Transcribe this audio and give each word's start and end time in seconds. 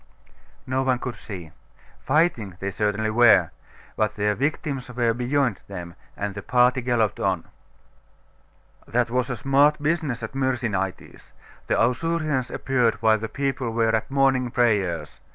No 0.65 0.81
one 0.81 0.97
could 0.97 1.15
see. 1.15 1.51
Fighting 2.03 2.57
they 2.59 2.71
certainly 2.71 3.11
were: 3.11 3.51
but 3.95 4.15
their 4.15 4.33
victims 4.33 4.89
were 4.89 5.13
beyond 5.13 5.59
them, 5.67 5.93
and 6.17 6.33
the 6.33 6.41
party 6.41 6.81
galloped 6.81 7.19
on. 7.19 7.43
'That 8.87 9.11
was 9.11 9.29
a 9.29 9.37
smart 9.37 9.79
business 9.79 10.23
at 10.23 10.33
Myrsinitis. 10.33 11.33
The 11.67 11.75
Ausurians 11.79 12.49
appeared 12.49 12.95
while 12.95 13.19
the 13.19 13.29
people 13.29 13.69
were 13.73 13.95
at 13.95 14.09
morning 14.09 14.49
prayers. 14.49 15.19